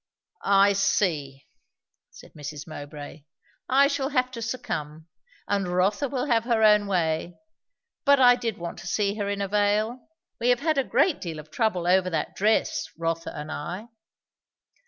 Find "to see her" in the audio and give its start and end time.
8.79-9.29